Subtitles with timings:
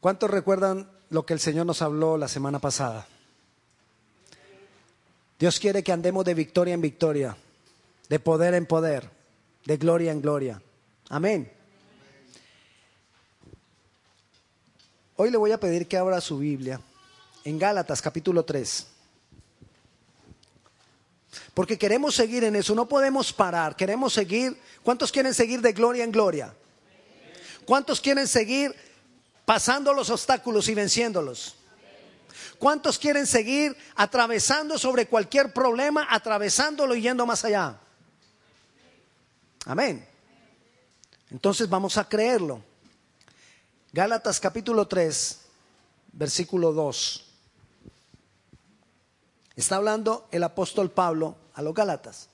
[0.00, 3.06] ¿Cuántos recuerdan lo que el Señor nos habló la semana pasada?
[5.38, 7.36] Dios quiere que andemos de victoria en victoria,
[8.08, 9.10] de poder en poder,
[9.66, 10.62] de gloria en gloria.
[11.10, 11.52] Amén.
[15.16, 16.80] Hoy le voy a pedir que abra su Biblia
[17.44, 18.86] en Gálatas capítulo 3.
[21.52, 24.58] Porque queremos seguir en eso, no podemos parar, queremos seguir.
[24.82, 26.54] ¿Cuántos quieren seguir de gloria en gloria?
[27.66, 28.74] ¿Cuántos quieren seguir
[29.50, 31.56] pasando los obstáculos y venciéndolos?
[32.56, 37.76] ¿Cuántos quieren seguir atravesando sobre cualquier problema, atravesándolo y yendo más allá?
[39.66, 40.06] Amén.
[41.32, 42.62] Entonces vamos a creerlo.
[43.92, 45.40] Gálatas capítulo 3,
[46.12, 47.24] versículo 2.
[49.56, 52.28] Está hablando el apóstol Pablo a los Gálatas.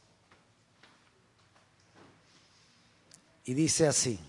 [3.46, 4.20] Y dice así,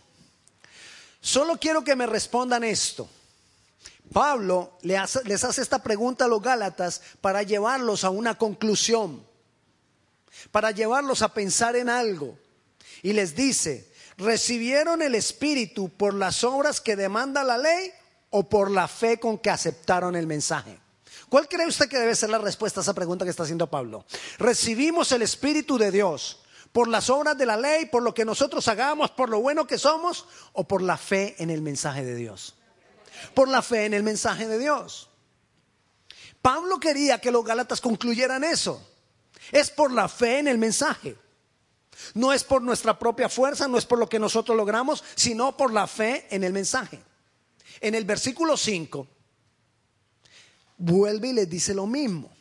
[1.21, 3.09] solo quiero que me respondan esto.
[4.13, 9.25] Pablo les hace esta pregunta a los Gálatas para llevarlos a una conclusión,
[10.51, 12.37] para llevarlos a pensar en algo.
[13.03, 17.91] Y les dice, ¿recibieron el Espíritu por las obras que demanda la ley
[18.29, 20.79] o por la fe con que aceptaron el mensaje?
[21.29, 24.05] ¿Cuál cree usted que debe ser la respuesta a esa pregunta que está haciendo Pablo?
[24.37, 26.39] ¿Recibimos el Espíritu de Dios
[26.77, 29.79] por las obras de la ley, por lo que nosotros hagamos, por lo bueno que
[29.79, 32.53] somos o por la fe en el mensaje de Dios?
[33.33, 35.09] Por la fe en el mensaje de Dios.
[36.39, 38.87] Pablo quería que los Gálatas concluyeran eso.
[39.51, 41.17] Es por la fe en el mensaje.
[42.13, 45.73] No es por nuestra propia fuerza, no es por lo que nosotros logramos, sino por
[45.73, 47.01] la fe en el mensaje.
[47.81, 49.07] En el versículo 5
[50.77, 52.36] vuelve y les dice lo mismo.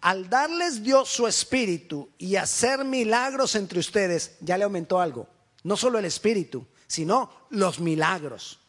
[0.00, 5.28] Al darles Dios su espíritu y hacer milagros entre ustedes, ya le aumentó algo.
[5.64, 8.60] No solo el espíritu, sino los milagros.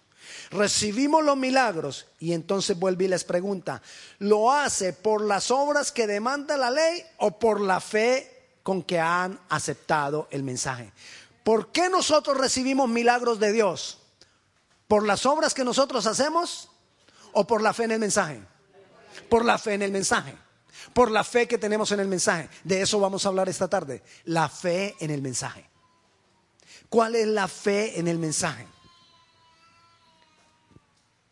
[0.52, 3.82] Recibimos los milagros y entonces vuelve y les pregunta,
[4.20, 8.38] ¿lo hace por las obras que demanda la ley o por la fe
[8.68, 10.92] con que han aceptado el mensaje.
[11.46, 14.00] ¿Por qué nosotros recibimos milagros de Dios?
[14.90, 16.70] ¿Por las obras que nosotros hacemos
[17.32, 18.42] o por la fe en el mensaje?
[19.30, 20.36] Por la fe en el mensaje.
[20.94, 22.50] Por la fe que tenemos en el mensaje.
[22.64, 24.04] De eso vamos a hablar esta tarde.
[24.26, 25.70] La fe en el mensaje.
[26.90, 28.68] ¿Cuál es la fe en el mensaje?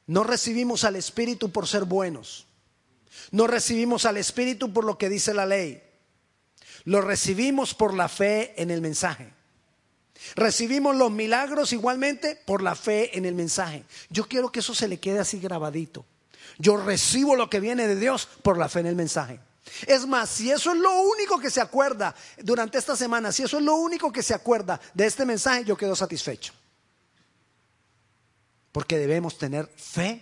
[0.08, 2.48] No recibimos al Espíritu por ser buenos.
[3.32, 5.82] No recibimos al Espíritu por lo que dice la ley.
[6.84, 9.34] Lo recibimos por la fe en el mensaje.
[10.36, 13.84] Recibimos los milagros igualmente por la fe en el mensaje.
[14.10, 16.06] Yo quiero que eso se le quede así grabadito.
[16.58, 19.40] Yo recibo lo que viene de Dios por la fe en el mensaje.
[19.88, 23.58] Es más, si eso es lo único que se acuerda durante esta semana, si eso
[23.58, 26.54] es lo único que se acuerda de este mensaje, yo quedo satisfecho.
[28.72, 30.22] Porque debemos tener fe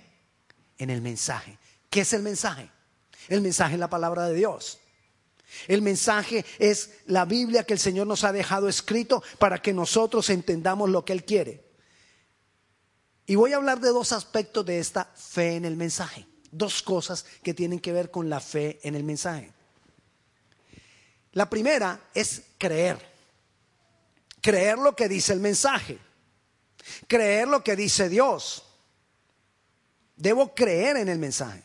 [0.78, 1.58] en el mensaje.
[1.90, 2.70] ¿Qué es el mensaje?
[3.28, 4.80] El mensaje es la palabra de Dios.
[5.68, 10.30] El mensaje es la Biblia que el Señor nos ha dejado escrito para que nosotros
[10.30, 11.64] entendamos lo que Él quiere.
[13.26, 16.26] Y voy a hablar de dos aspectos de esta fe en el mensaje.
[16.54, 19.52] Dos cosas que tienen que ver con la fe en el mensaje.
[21.34, 22.98] La primera es creer.
[24.40, 25.98] Creer lo que dice el mensaje.
[27.08, 28.64] Creer lo que dice Dios.
[30.16, 31.64] Debo creer en el mensaje.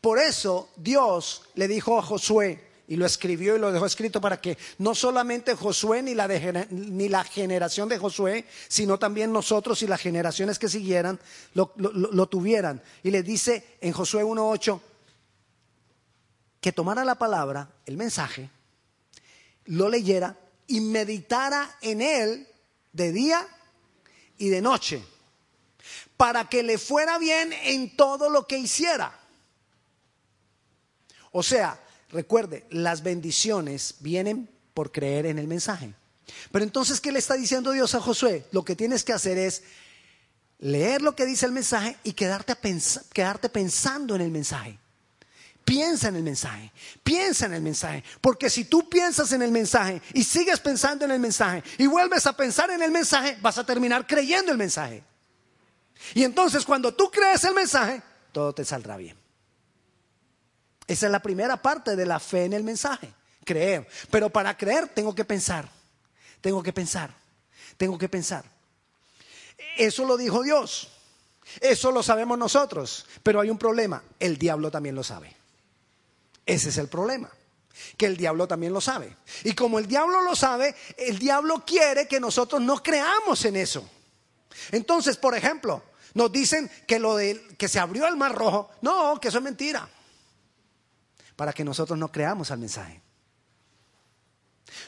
[0.00, 4.40] Por eso Dios le dijo a Josué, y lo escribió y lo dejó escrito para
[4.40, 6.28] que no solamente Josué ni la,
[6.70, 11.18] ni la generación de Josué, sino también nosotros y las generaciones que siguieran
[11.54, 12.82] lo, lo tuvieran.
[13.02, 14.80] Y le dice en Josué 1.8
[16.60, 18.48] que tomara la palabra, el mensaje,
[19.64, 22.48] lo leyera y meditara en él
[22.92, 23.46] de día
[24.38, 25.04] y de noche,
[26.16, 29.18] para que le fuera bien en todo lo que hiciera.
[31.32, 31.80] O sea,
[32.12, 35.94] Recuerde, las bendiciones vienen por creer en el mensaje.
[36.50, 38.46] Pero entonces, ¿qué le está diciendo Dios a Josué?
[38.52, 39.62] Lo que tienes que hacer es
[40.58, 42.54] leer lo que dice el mensaje y quedarte,
[43.48, 44.78] pensando en el mensaje.
[45.64, 46.72] Piensa en el mensaje,
[47.04, 51.12] piensa en el mensaje, porque si tú piensas en el mensaje y sigues pensando en
[51.12, 55.04] el mensaje y vuelves a pensar en el mensaje, vas a terminar creyendo el mensaje.
[56.14, 58.02] Y entonces cuando tú crees el mensaje,
[58.32, 59.21] todo te saldrá bien.
[60.92, 63.10] Esa es la primera parte de la fe en el mensaje,
[63.46, 63.88] creer.
[64.10, 65.66] Pero para creer tengo que pensar,
[66.42, 67.14] tengo que pensar,
[67.78, 68.44] tengo que pensar.
[69.78, 70.90] Eso lo dijo Dios,
[71.62, 75.34] eso lo sabemos nosotros, pero hay un problema, el diablo también lo sabe.
[76.44, 77.30] Ese es el problema,
[77.96, 79.16] que el diablo también lo sabe.
[79.44, 83.88] Y como el diablo lo sabe, el diablo quiere que nosotros no creamos en eso.
[84.72, 85.82] Entonces, por ejemplo,
[86.14, 89.44] Nos dicen que lo de que se abrió el mar rojo, no, que eso es
[89.44, 89.88] mentira.
[91.42, 93.02] Para que nosotros no creamos al mensaje.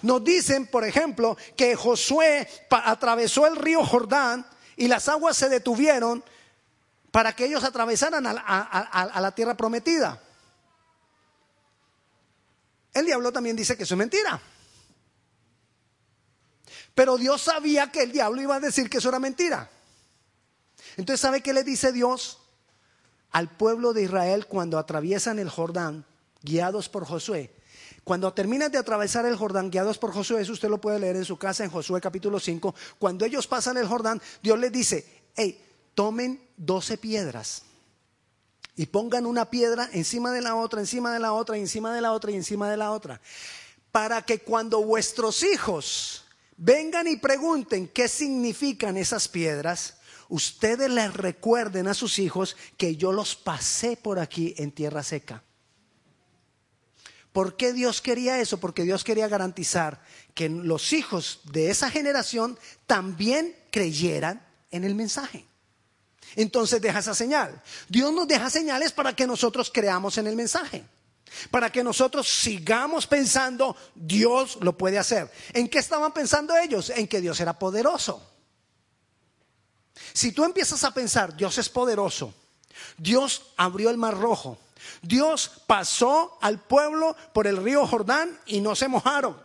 [0.02, 4.46] Nos dicen, por ejemplo, que Josué atravesó el río Jordán
[4.76, 6.22] y las aguas se detuvieron
[7.10, 10.22] para que ellos atravesaran a, la tierra prometida.
[12.92, 14.40] El diablo también dice que eso es mentira.
[16.94, 19.68] Pero Dios sabía que el diablo iba a decir que eso era mentira.
[20.96, 22.38] Entonces, ¿sabe qué le dice Dios
[23.32, 26.06] al pueblo de Israel cuando atraviesan el Jordán,
[26.44, 27.50] guiados por Josué?
[28.05, 31.25] Cuando terminan de atravesar el Jordán, guiados por Josué, eso usted lo puede leer en
[31.25, 35.58] su casa en Josué capítulo 5, cuando ellos pasan el Jordán, Dios les dice, hey,
[35.94, 37.62] tomen doce piedras
[38.76, 42.12] y pongan una piedra encima de la otra, encima de la otra, encima de la
[42.12, 43.20] otra y encima de la otra,
[43.91, 46.25] para que cuando vuestros hijos
[46.56, 49.99] vengan y pregunten qué significan esas piedras,
[50.29, 55.43] ustedes les recuerden a sus hijos que yo los pasé por aquí en tierra seca.
[57.34, 58.60] ¿Por qué Dios quería eso?
[58.60, 60.00] Porque Dios quería garantizar
[60.34, 64.40] que los hijos de esa generación también creyeran
[64.70, 65.44] en el mensaje.
[66.36, 67.60] Entonces deja esa señal.
[67.88, 70.84] Dios nos deja señales para que nosotros creamos en el mensaje.
[71.50, 75.28] Para que nosotros sigamos pensando, Dios lo puede hacer.
[75.54, 76.90] ¿En qué estaban pensando ellos?
[76.90, 78.22] En que Dios era poderoso.
[80.12, 82.32] Si tú empiezas a pensar, Dios es poderoso,
[82.96, 84.56] Dios abrió el mar rojo,
[85.02, 89.36] Dios pasó al pueblo por el río Jordán y no se mojaron.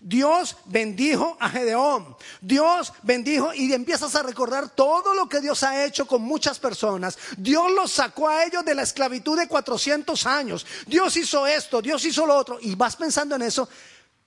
[0.00, 2.16] Dios bendijo a Gedeón.
[2.40, 7.18] Dios bendijo y empiezas a recordar todo lo que Dios ha hecho con muchas personas.
[7.36, 10.66] Dios los sacó a ellos de la esclavitud de 400 años.
[10.86, 12.58] Dios hizo esto, Dios hizo lo otro.
[12.60, 13.68] Y vas pensando en eso.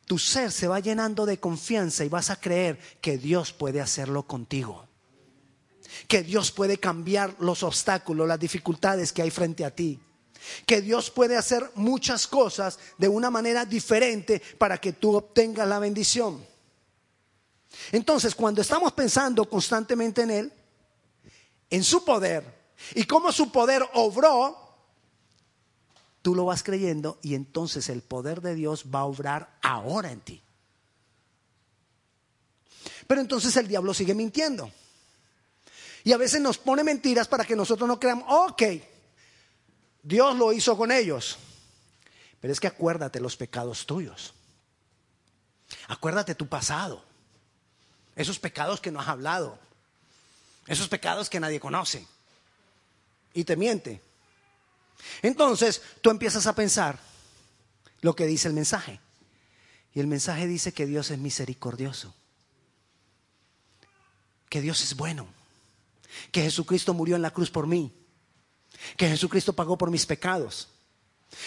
[0.05, 4.23] Tu ser se va llenando de confianza y vas a creer que Dios puede hacerlo
[4.23, 4.87] contigo.
[6.07, 9.99] Que Dios puede cambiar los obstáculos, las dificultades que hay frente a ti
[10.65, 15.79] que Dios puede hacer muchas cosas de una manera diferente para que tú obtengas la
[15.79, 16.45] bendición.
[17.91, 20.53] Entonces, cuando estamos pensando constantemente en Él,
[21.69, 22.43] en su poder
[22.95, 24.57] y cómo su poder obró,
[26.21, 30.21] tú lo vas creyendo y entonces el poder de Dios va a obrar ahora en
[30.21, 30.41] ti.
[33.07, 34.69] Pero entonces el diablo sigue mintiendo.
[36.03, 38.63] Y a veces nos pone mentiras para que nosotros no creamos, ok,
[40.07, 41.37] Dios lo hizo con ellos.
[42.39, 44.33] Pero es que acuérdate los pecados tuyos.
[45.89, 47.03] Acuérdate tu pasado.
[48.15, 49.59] Esos pecados que no has hablado.
[50.65, 52.07] Esos pecados que nadie conoce.
[53.33, 54.01] Y te miente.
[55.21, 56.97] Entonces tú empiezas a pensar
[57.99, 59.01] lo que dice el mensaje.
[59.93, 62.15] Y el mensaje dice que Dios es misericordioso.
[64.47, 65.27] Que Dios es bueno.
[66.31, 68.06] Que Jesucristo murió en la cruz por mí
[68.95, 70.69] que Jesucristo pagó por mis pecados.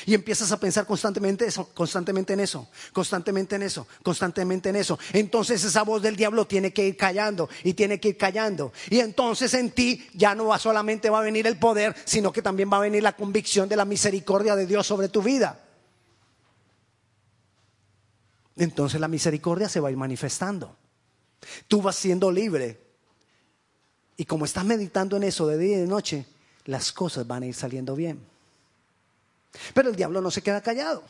[0.07, 4.99] Y empiezas a pensar constantemente eso, constantemente en eso, constantemente en eso, constantemente en eso.
[5.13, 8.73] Entonces esa voz del diablo tiene que ir callando y tiene que ir callando.
[8.91, 12.43] Y entonces en ti ya no va solamente va a venir el poder, sino que
[12.43, 15.65] también va a venir la convicción de la misericordia de Dios sobre tu vida.
[18.57, 20.77] Entonces la misericordia se va a ir manifestando.
[21.67, 22.79] Tú vas siendo libre.
[24.19, 26.27] Y como estás meditando en eso de día y de noche,
[26.65, 28.21] las cosas van a ir saliendo bien.
[29.75, 31.03] Pero el diablo no se queda callado.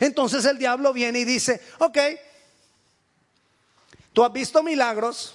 [0.00, 1.98] Entonces el diablo viene y dice, ok,
[4.12, 5.34] tú has visto milagros,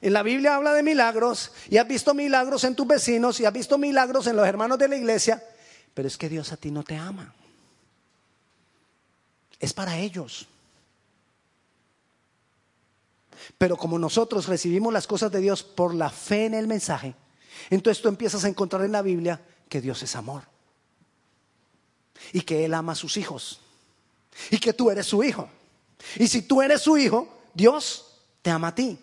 [0.00, 3.52] en la Biblia habla de milagros, y has visto milagros en tus vecinos, y has
[3.52, 5.42] visto milagros en los hermanos de la iglesia,
[5.94, 7.34] pero es que Dios a ti no te ama.
[9.58, 10.46] Es para ellos.
[13.56, 17.14] Pero como nosotros recibimos las cosas de Dios por la fe en el mensaje,
[17.70, 20.42] entonces tú empiezas a encontrar en la Biblia que Dios es amor.
[22.32, 23.60] Y que Él ama a sus hijos.
[24.50, 25.48] Y que tú eres su hijo.
[26.16, 28.98] Y si tú eres su hijo, Dios te ama a ti.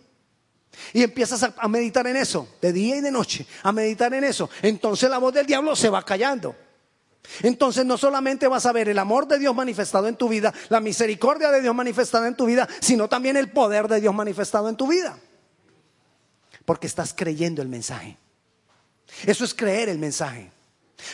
[0.94, 4.50] Y empiezas a, meditar en eso, de día y de noche, a meditar en eso.
[4.62, 6.56] Entonces la voz del diablo se va callando.
[7.42, 10.80] Entonces no solamente vas a ver el amor de Dios manifestado en tu vida, la
[10.80, 14.76] misericordia de Dios manifestada en tu vida, sino también el poder de Dios manifestado en
[14.76, 15.18] tu vida.
[16.66, 18.18] Porque estás creyendo el mensaje.
[19.26, 20.52] Eso es creer el mensaje.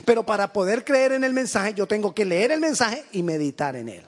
[0.06, 3.76] Pero para poder creer en el mensaje, yo tengo que leer el mensaje y meditar
[3.76, 4.04] en él.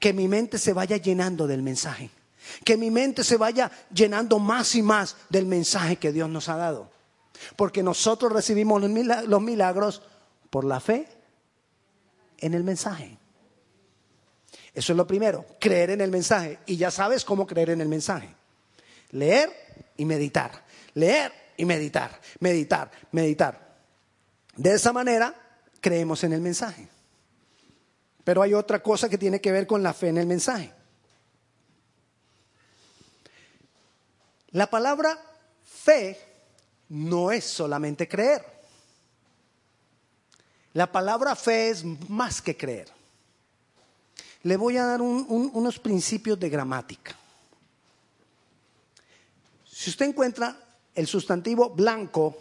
[0.00, 2.10] Que mi mente se vaya llenando del mensaje.
[2.64, 6.56] Que mi mente se vaya llenando más y más del mensaje que Dios nos ha
[6.56, 6.90] dado.
[7.56, 10.02] Porque nosotros recibimos los milagros
[10.50, 11.08] por la fe
[12.38, 13.18] en el mensaje.
[14.74, 16.58] Eso es lo primero, creer en el mensaje.
[16.66, 18.28] Y ya sabes cómo creer en el mensaje.
[19.10, 19.50] Leer
[19.96, 20.64] y meditar.
[20.94, 23.76] Leer y meditar, meditar, meditar.
[24.56, 25.34] De esa manera
[25.80, 26.88] creemos en el mensaje.
[28.24, 30.72] Pero hay otra cosa que tiene que ver con la fe en el mensaje.
[34.52, 35.18] La palabra
[35.64, 36.18] fe
[36.88, 38.44] no es solamente creer.
[40.72, 42.88] La palabra fe es más que creer.
[44.42, 47.16] Le voy a dar unos principios de gramática.
[49.70, 50.63] Si usted encuentra
[50.94, 52.36] el sustantivo blanco,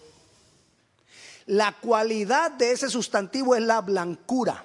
[1.46, 4.64] la cualidad de ese sustantivo es la blancura.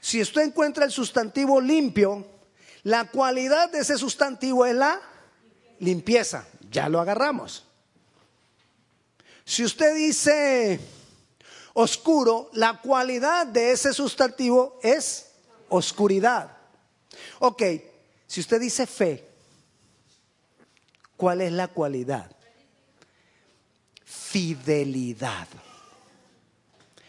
[0.00, 2.26] Si usted encuentra el sustantivo limpio,
[2.82, 5.00] la cualidad de ese sustantivo es la
[5.78, 6.46] limpieza.
[6.70, 7.64] Ya lo agarramos.
[9.44, 10.80] Si usted dice
[11.74, 15.30] oscuro, la cualidad de ese sustantivo es
[15.68, 16.56] oscuridad.
[17.38, 17.62] Ok,
[18.26, 19.33] si usted dice fe,
[21.16, 22.30] ¿cuál es la cualidad?
[24.04, 25.48] Fidelidad.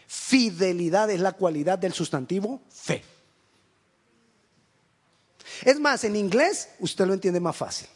[0.06, 3.02] Fidelidad es la cualidad del sustantivo fe.
[5.64, 7.88] Es más, en inglés usted lo entiende más fácil.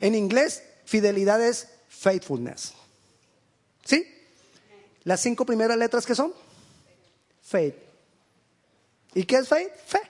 [0.00, 2.72] En inglés, fidelidad es faithfulness.
[3.84, 4.06] ¿Sí?
[5.04, 6.32] Las cinco primeras letras que son?
[7.42, 7.74] Faith.
[9.14, 9.70] ¿Y qué es faith?
[9.86, 10.00] Fe.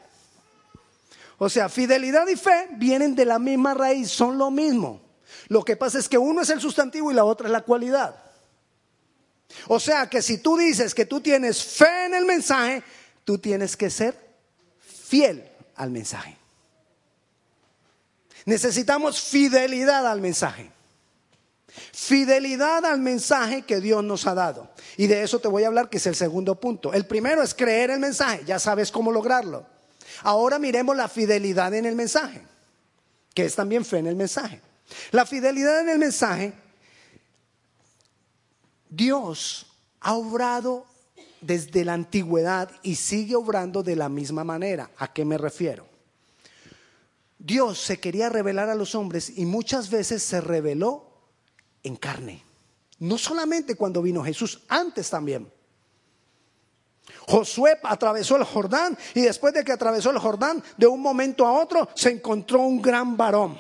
[1.44, 5.00] O sea, fidelidad y fe vienen de la misma raíz, son lo mismo.
[5.48, 8.14] Lo que pasa es que uno es el sustantivo y la otra es la cualidad.
[9.66, 12.84] O sea que si tú dices que tú tienes fe en el mensaje,
[13.24, 14.16] tú tienes que ser
[14.78, 16.38] fiel al mensaje.
[18.44, 20.70] Necesitamos fidelidad al mensaje.
[21.92, 24.70] Fidelidad al mensaje que Dios nos ha dado.
[24.96, 26.92] Y de eso te voy a hablar, que es el segundo punto.
[26.92, 29.66] El primero es creer el mensaje, ya sabes cómo lograrlo.
[30.22, 32.42] Ahora miremos la fidelidad en el mensaje,
[33.34, 34.60] que es también fe en el mensaje.
[35.10, 36.52] La fidelidad en el mensaje,
[38.88, 39.66] Dios
[40.00, 40.86] ha obrado
[41.40, 44.90] desde la antigüedad y sigue obrando de la misma manera.
[44.98, 45.86] ¿A qué me refiero?
[47.38, 51.12] Dios se quería revelar a los hombres y muchas veces se reveló
[51.82, 52.44] en carne.
[53.00, 55.50] No solamente cuando vino Jesús, antes también.
[57.26, 61.52] Josué atravesó el Jordán y después de que atravesó el Jordán, de un momento a
[61.52, 63.58] otro se encontró un gran varón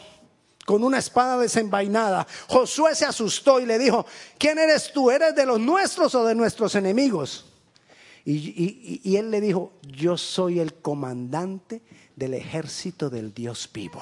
[0.64, 2.26] con una espada desenvainada.
[2.48, 4.06] Josué se asustó y le dijo,
[4.38, 5.10] ¿quién eres tú?
[5.10, 7.46] ¿Eres de los nuestros o de nuestros enemigos?
[8.24, 11.82] Y, él le dijo, yo soy el comandante
[12.14, 14.00] del ejército del Dios vivo.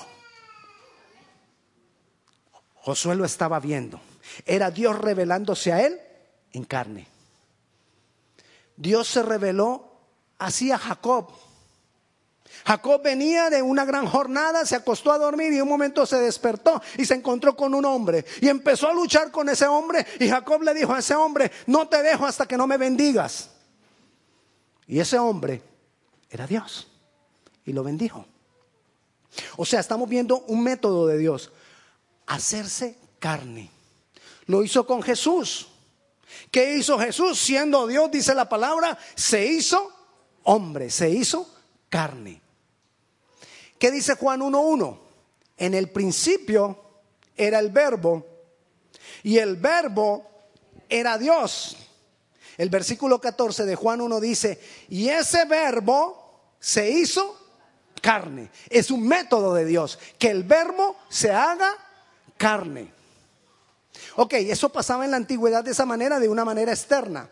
[2.75, 4.01] Josué lo estaba viendo.
[4.45, 5.99] Era Dios revelándose a él
[6.53, 7.07] en carne.
[8.81, 9.93] Dios se reveló
[10.39, 11.29] así a Jacob.
[12.65, 16.81] Jacob venía de una gran jornada, se acostó a dormir y un momento se despertó
[16.97, 20.63] y se encontró con un hombre y empezó a luchar con ese hombre y Jacob
[20.63, 23.51] le dijo a ese hombre, no te dejo hasta que no me bendigas.
[24.87, 25.63] Y ese hombre
[26.31, 26.89] era Dios
[27.67, 28.25] y lo bendijo.
[29.59, 31.53] O sea, estamos viendo un método de Dios,
[32.27, 33.71] hacerse carne.
[34.47, 35.70] Lo hizo con Jesús.
[36.51, 37.39] ¿Qué hizo Jesús?
[37.39, 39.93] Siendo Dios, dice la palabra, se hizo
[40.45, 41.49] hombre, se hizo
[41.89, 42.41] carne.
[43.79, 44.99] ¿Qué dice Juan 1.1?
[45.57, 46.85] En el principio
[47.37, 48.27] era el verbo
[49.23, 50.27] y el verbo
[50.89, 51.77] era Dios.
[52.57, 54.61] El versículo 14 de Juan 1 dice,
[54.91, 57.39] y ese verbo se hizo
[58.03, 58.51] carne.
[58.69, 61.73] Es un método de Dios, que el verbo se haga
[62.37, 62.93] carne.
[64.23, 67.27] Ok, eso pasaba en la antigüedad de esa manera, de una manera externa.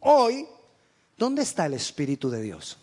[0.00, 0.48] Hoy,
[1.18, 2.78] ¿dónde está el Espíritu de Dios?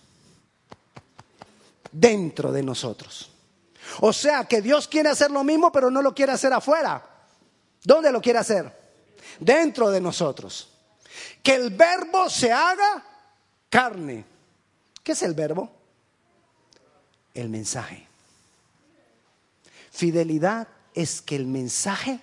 [1.92, 3.32] Dentro de nosotros.
[4.02, 7.04] O sea que Dios quiere hacer lo mismo, pero no lo quiere hacer afuera.
[7.84, 8.72] ¿Dónde lo quiere hacer?
[9.40, 10.70] Dentro de nosotros.
[11.42, 13.04] Que el verbo se haga
[13.72, 14.24] carne.
[15.02, 15.72] ¿Qué es el verbo?
[17.34, 18.08] El mensaje.
[19.90, 22.20] Fidelidad es que el mensaje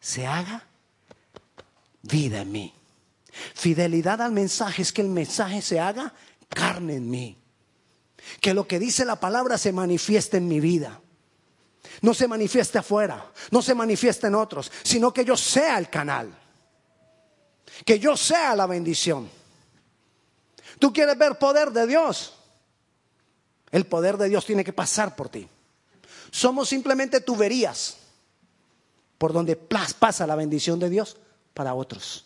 [0.00, 0.64] se haga
[2.02, 2.74] vida en mí.
[3.54, 6.14] Fidelidad al mensaje es que el mensaje se haga
[6.48, 7.38] carne en mí.
[8.40, 11.00] Que lo que dice la palabra se manifieste en mi vida.
[12.00, 16.32] No se manifieste afuera, no se manifieste en otros, sino que yo sea el canal.
[17.84, 19.28] Que yo sea la bendición.
[20.78, 22.34] ¿Tú quieres ver poder de Dios?
[23.70, 25.48] El poder de Dios tiene que pasar por ti.
[26.30, 27.97] Somos simplemente tuberías
[29.18, 31.16] por donde pasa la bendición de Dios
[31.52, 32.24] para otros.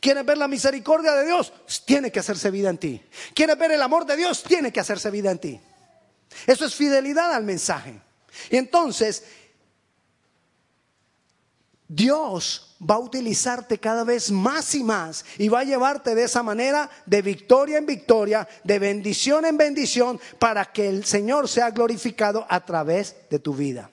[0.00, 1.52] ¿Quieres ver la misericordia de Dios?
[1.84, 3.02] Tiene que hacerse vida en ti.
[3.34, 4.42] ¿Quieres ver el amor de Dios?
[4.42, 5.60] Tiene que hacerse vida en ti.
[6.46, 8.00] Eso es fidelidad al mensaje.
[8.50, 9.24] Y entonces,
[11.88, 16.42] Dios va a utilizarte cada vez más y más y va a llevarte de esa
[16.42, 22.46] manera de victoria en victoria, de bendición en bendición, para que el Señor sea glorificado
[22.48, 23.90] a través de tu vida.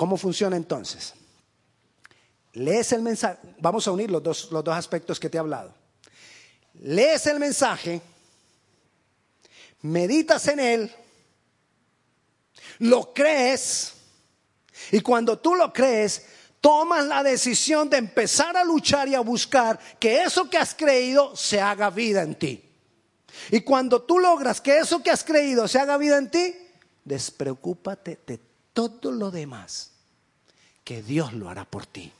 [0.00, 1.12] ¿Cómo funciona entonces?
[2.54, 5.74] Lees el mensaje, vamos a unir los dos, los dos aspectos que te he hablado.
[6.80, 8.00] Lees el mensaje,
[9.82, 10.90] meditas en él,
[12.78, 13.92] lo crees,
[14.90, 16.24] y cuando tú lo crees,
[16.62, 21.36] tomas la decisión de empezar a luchar y a buscar que eso que has creído
[21.36, 22.64] se haga vida en ti.
[23.50, 26.56] Y cuando tú logras que eso que has creído se haga vida en ti,
[27.04, 28.40] despreocúpate de
[28.72, 29.89] todo lo demás,
[30.84, 32.12] que Dios lo hará por ti.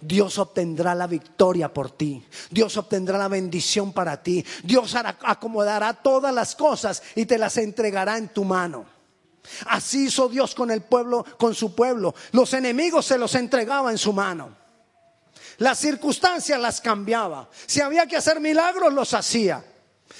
[0.00, 2.24] Dios obtendrá la victoria por ti.
[2.50, 4.44] Dios obtendrá la bendición para ti.
[4.62, 8.86] Dios acomodará todas las cosas y te las entregará en tu mano.
[9.66, 12.14] Así hizo Dios con el pueblo, con su pueblo.
[12.32, 14.56] Los enemigos se los entregaba en su mano.
[15.58, 17.48] Las circunstancias las cambiaba.
[17.66, 19.64] Si había que hacer milagros, los hacía.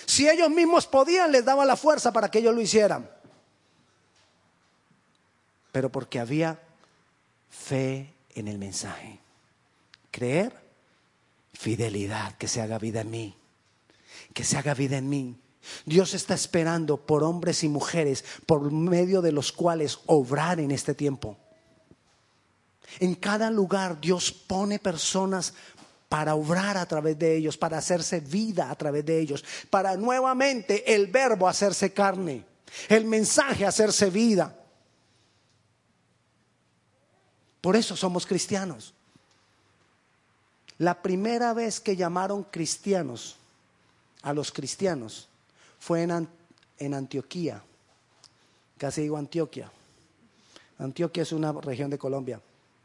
[0.06, 3.08] Si ellos mismos podían, les daba la fuerza para que ellos lo hicieran.
[5.70, 6.58] Pero porque había
[7.52, 9.20] fe en el mensaje.
[10.10, 10.52] Creer,
[11.52, 13.36] fidelidad, que se haga vida en mí.
[14.34, 15.36] Que se haga vida en mí.
[15.84, 20.94] Dios está esperando por hombres y mujeres por medio de los cuales obrar en este
[20.94, 21.36] tiempo.
[22.98, 25.54] En cada lugar Dios pone personas
[26.08, 30.94] para obrar a través de ellos, para hacerse vida a través de ellos, para nuevamente
[30.94, 32.44] el verbo hacerse carne,
[32.88, 34.61] el mensaje hacerse vida.
[37.62, 38.92] Por eso somos cristianos.
[40.78, 43.36] La primera vez que llamaron cristianos
[44.22, 45.28] a los cristianos
[45.78, 47.62] fue en, Antioquía,
[48.76, 49.70] casi digo Antioquia.
[50.78, 52.40] Antioquia es una región de Colombia,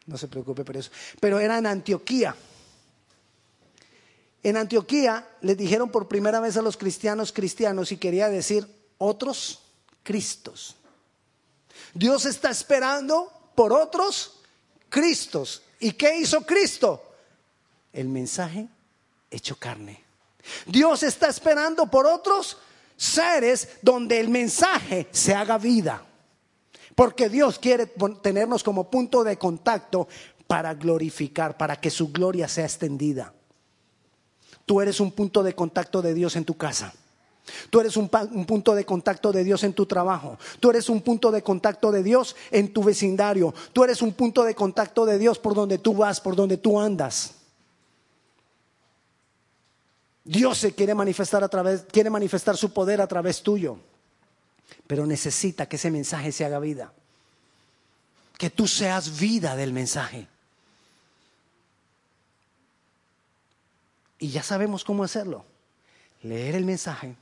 [0.05, 0.91] no se preocupe por eso.
[1.19, 2.36] Pero era en Antioquía.
[4.43, 8.67] En Antioquía les dijeron por primera vez a los cristianos cristianos y quería decir
[8.99, 9.63] otros
[10.04, 10.75] Cristos.
[11.93, 14.37] Dios está esperando por otros
[14.89, 15.63] Cristos.
[15.80, 17.04] ¿Y qué hizo Cristo?
[17.93, 18.67] El mensaje
[19.30, 20.04] hecho carne.
[20.65, 22.58] Dios está esperando por otros
[22.95, 26.04] seres donde el mensaje se haga vida.
[26.95, 27.86] Porque Dios quiere
[28.21, 30.08] tenernos como punto de contacto
[30.47, 33.34] para glorificar, para que su gloria sea extendida.
[34.65, 36.93] Tú eres un punto de contacto de Dios en tu casa.
[37.69, 40.38] Tú eres un, punto de contacto de Dios en tu trabajo.
[40.60, 43.53] Tú eres un punto de contacto de Dios en tu vecindario.
[43.73, 46.79] Tú eres un punto de contacto de Dios por donde tú vas, por donde tú
[46.79, 47.33] andas.
[50.23, 53.77] Dios se quiere manifestar a través, quiere manifestar su poder a través tuyo.
[54.86, 56.93] Pero necesita que ese mensaje se haga vida.
[58.38, 60.27] Que tú seas vida del mensaje.
[64.19, 65.45] Y ya sabemos cómo hacerlo.
[66.23, 67.15] Leer el mensaje,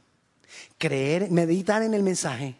[0.77, 2.55] creer, meditar en el mensaje,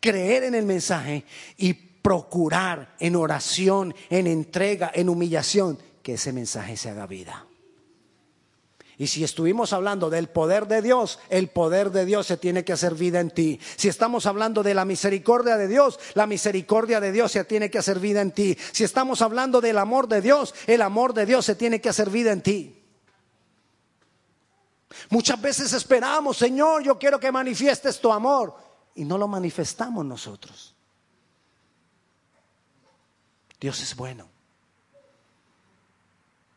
[0.00, 1.24] creer en el mensaje
[1.56, 7.46] y procurar en oración, en entrega, en humillación, que ese mensaje se haga vida.
[9.00, 12.72] Y si estuvimos hablando del poder de Dios, el poder de Dios se tiene que
[12.72, 13.60] hacer vida en ti.
[13.76, 17.78] Si estamos hablando de la misericordia de Dios, la misericordia de Dios se tiene que
[17.78, 18.58] hacer vida en ti.
[18.72, 22.10] Si estamos hablando del amor de Dios, el amor de Dios se tiene que hacer
[22.10, 22.77] vida en ti.
[25.10, 28.54] Muchas veces esperamos, Señor, yo quiero que manifiestes tu amor.
[28.94, 30.74] Y no lo manifestamos nosotros.
[33.60, 34.28] Dios es bueno.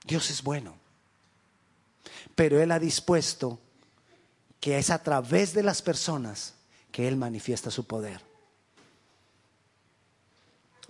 [0.06, 0.82] Dios es bueno
[2.36, 3.60] pero Él ha dispuesto
[4.60, 6.56] que es a través de las personas
[6.91, 8.22] que Él manifiesta su poder.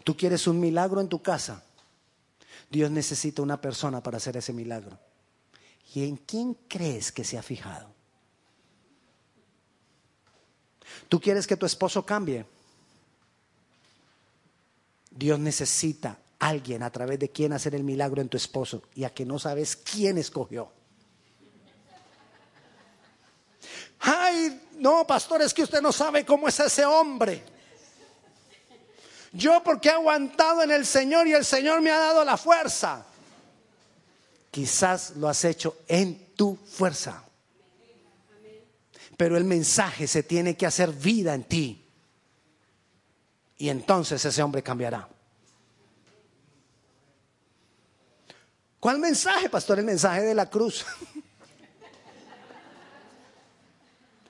[0.04, 1.64] Tú quieres un milagro en tu casa.
[2.70, 4.98] Dios necesita una persona para hacer ese milagro.
[5.94, 7.94] ¿Y en quién crees que se ha fijado?
[11.10, 12.46] ¿Tú quieres que tu esposo cambie?
[15.10, 19.14] Dios necesita alguien a través de quien hacer el milagro en tu esposo y a
[19.14, 20.72] que no sabes quién escogió.
[24.00, 27.44] Ay, no, pastor, es que usted no sabe cómo es ese hombre.
[29.34, 33.06] Yo porque he aguantado en el Señor y el Señor me ha dado la fuerza.
[34.52, 37.24] Quizás lo has hecho en tu fuerza.
[39.16, 41.86] Pero el mensaje se tiene que hacer vida en ti.
[43.58, 45.08] Y entonces ese hombre cambiará.
[48.80, 49.80] ¿Cuál mensaje, pastor?
[49.80, 50.86] El mensaje de la cruz.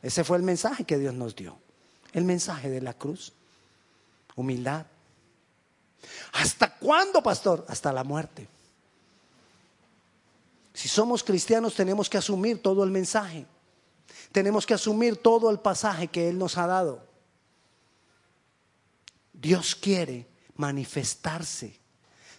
[0.01, 1.57] Ese fue el mensaje que Dios nos dio.
[2.11, 3.33] El mensaje de la cruz.
[4.35, 4.85] Humildad.
[6.33, 7.65] ¿Hasta cuándo, pastor?
[7.69, 8.47] Hasta la muerte.
[10.81, 13.45] Si somos cristianos tenemos que asumir todo el mensaje.
[14.31, 17.05] Tenemos que asumir todo el pasaje que Él nos ha dado.
[19.31, 21.79] Dios quiere manifestarse.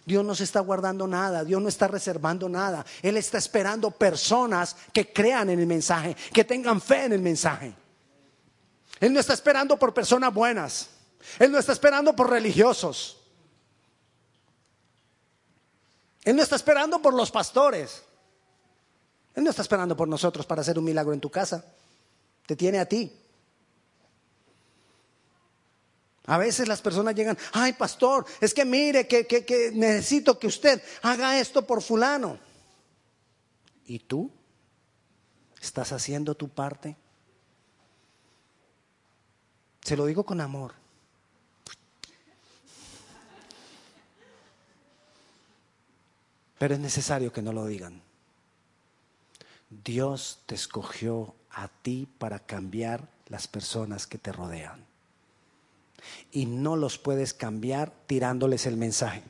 [0.05, 2.85] Dios no se está guardando nada, Dios no está reservando nada.
[3.01, 7.73] Él está esperando personas que crean en el mensaje, que tengan fe en el mensaje.
[8.99, 10.89] Él no está esperando por personas buenas.
[11.39, 13.21] Él no está esperando por religiosos.
[16.25, 18.03] Él no está esperando por los pastores.
[19.35, 21.65] Él no está esperando por nosotros para hacer un milagro en tu casa.
[22.45, 23.11] Te tiene a ti.
[26.25, 30.81] A veces las personas llegan, ay pastor, es que mire que, que, necesito que usted
[31.01, 32.39] haga esto por fulano.
[33.85, 34.31] ¿Y tú?
[35.61, 36.95] ¿Estás haciendo tu parte?
[39.81, 40.73] Se lo digo con amor.
[46.57, 48.01] Pero es necesario que no lo digan.
[49.83, 54.85] Dios te escogió a ti para cambiar las personas que te rodean.
[56.31, 59.23] Y no los puedes cambiar tirándoles el mensaje.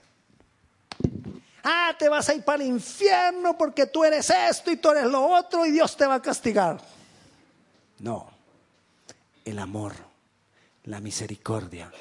[1.64, 5.06] Ah, te vas a ir para el infierno porque tú eres esto y tú eres
[5.06, 6.82] lo otro y Dios te va a castigar.
[8.00, 8.28] No,
[9.46, 9.94] el amor,
[10.84, 11.92] la misericordia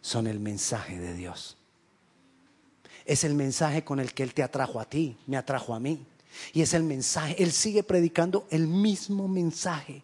[0.00, 1.56] son el mensaje de Dios.
[3.04, 6.06] Es el mensaje con el que Él te atrajo a ti, me atrajo a mí.
[6.52, 10.02] Y es el mensaje, Él sigue predicando el mismo mensaje,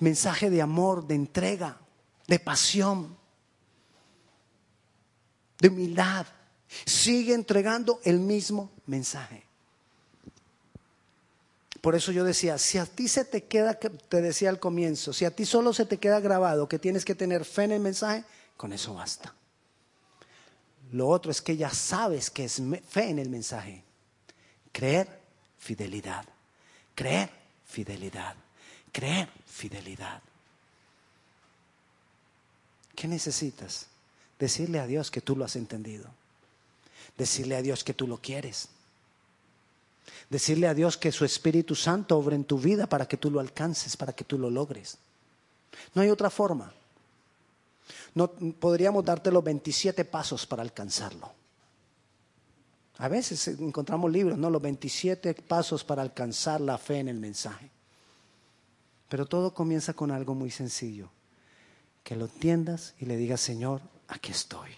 [0.00, 1.78] mensaje de amor, de entrega,
[2.26, 3.16] de pasión,
[5.58, 6.26] de humildad.
[6.84, 9.44] Sigue entregando el mismo mensaje.
[11.80, 15.24] Por eso yo decía, si a ti se te queda, te decía al comienzo, si
[15.24, 18.24] a ti solo se te queda grabado que tienes que tener fe en el mensaje,
[18.56, 19.34] con eso basta.
[20.92, 23.84] Lo otro es que ya sabes que es fe en el mensaje.
[24.72, 25.17] Creer,
[25.58, 26.24] fidelidad.
[26.94, 27.30] Creer,
[27.66, 28.34] fidelidad.
[28.92, 30.22] Creer, fidelidad.
[32.94, 33.86] ¿Qué necesitas?
[34.38, 36.06] Decirle a Dios que tú lo has entendido.
[37.16, 38.68] Decirle a Dios que tú lo quieres.
[40.30, 43.40] Decirle a Dios que su Espíritu Santo obre en tu vida para que tú lo
[43.40, 44.98] alcances, para que tú lo logres.
[45.94, 46.72] No hay otra forma.
[48.14, 51.30] No podríamos darte los 27 pasos para alcanzarlo.
[52.98, 54.50] A veces encontramos libros, ¿no?
[54.50, 57.70] Los 27 pasos para alcanzar la fe en el mensaje.
[59.08, 61.08] Pero todo comienza con algo muy sencillo.
[62.02, 64.70] Que lo entiendas y le digas, Señor, aquí estoy.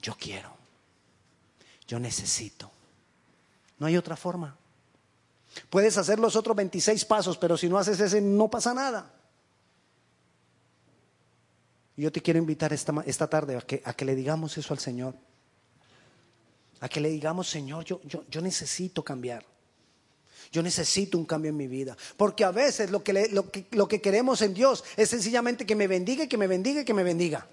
[0.00, 0.50] Yo quiero.
[1.86, 2.70] Yo necesito.
[3.78, 4.56] No hay otra forma.
[5.68, 9.12] Puedes hacer los otros 26 pasos, pero si no haces ese, no pasa nada.
[11.96, 14.80] Yo te quiero invitar esta, esta tarde a que, a que, le digamos eso al
[14.80, 15.14] Señor.
[16.82, 19.46] A que le digamos, Señor, yo, yo, yo necesito cambiar.
[20.50, 21.96] Yo necesito un cambio en mi vida.
[22.16, 25.76] Porque a veces lo que, lo, que, lo que queremos en Dios es sencillamente que
[25.76, 27.46] me bendiga y que me bendiga y que me bendiga.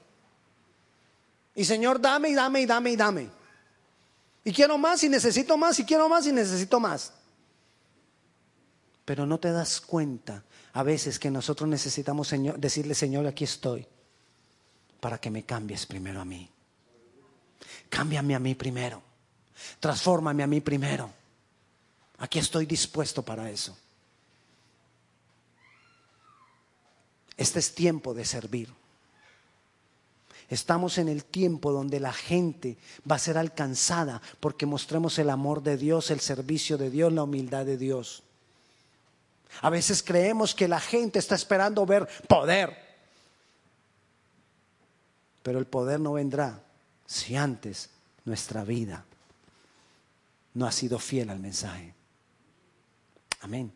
[1.53, 3.29] Y Señor, dame y dame y dame y dame.
[4.43, 7.13] Y quiero más y necesito más y quiero más y necesito más.
[9.05, 13.85] Pero no te das cuenta a veces que nosotros necesitamos señor, decirle, Señor, aquí estoy
[14.99, 16.49] para que me cambies primero a mí.
[17.89, 19.08] Cámbiame a mí primero.
[19.79, 21.09] Transfórmame a mí primero.
[22.19, 23.77] Aquí estoy dispuesto para eso.
[27.37, 28.69] Este es tiempo de servir.
[30.49, 32.77] Estamos en el tiempo donde la gente
[33.09, 37.23] va a ser alcanzada porque mostremos el amor de Dios, el servicio de Dios, la
[37.23, 38.23] humildad de Dios.
[39.61, 42.75] A veces creemos que la gente está esperando ver poder,
[45.43, 46.61] pero el poder no vendrá
[47.05, 47.89] si antes
[48.25, 49.05] nuestra vida
[50.59, 51.93] no ha sido fiel al mensaje.
[53.39, 53.71] Amén.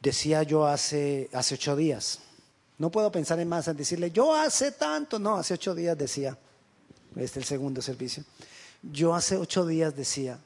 [0.00, 2.20] Decía yo hace, hace ocho días,
[2.78, 6.38] no puedo pensar en más, en decirle, yo hace tanto, no, hace ocho días decía,
[7.10, 8.24] este es el segundo servicio,
[8.82, 10.38] yo hace ocho días decía,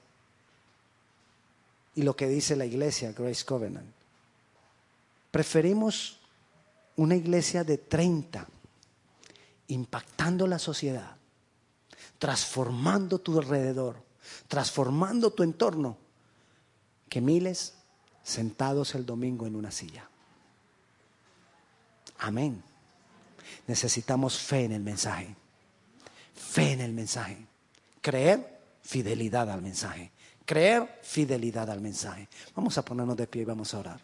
[1.95, 3.87] y lo que dice la iglesia, Grace Covenant,
[5.31, 6.19] preferimos
[6.97, 8.49] una iglesia de 30,
[9.69, 11.17] impactando la sociedad,
[12.25, 14.03] transformando tu alrededor,
[14.49, 15.99] transformando tu entorno,
[17.07, 17.75] que miles
[18.23, 20.09] sentados el domingo en una silla.
[22.21, 22.63] Amén.
[23.67, 25.37] Necesitamos fe en el mensaje.
[26.35, 27.47] Fe en el mensaje.
[28.01, 30.11] Creer, fidelidad al mensaje.
[30.47, 32.27] Creer, fidelidad al mensaje.
[32.57, 34.01] Vamos a ponernos de pie y vamos a orar.